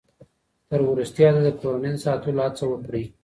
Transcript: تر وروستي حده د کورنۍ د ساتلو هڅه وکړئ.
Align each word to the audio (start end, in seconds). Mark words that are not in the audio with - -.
تر 0.69 0.79
وروستي 0.91 1.23
حده 1.29 1.41
د 1.45 1.49
کورنۍ 1.61 1.91
د 1.95 2.01
ساتلو 2.05 2.39
هڅه 2.45 2.63
وکړئ. 2.67 3.03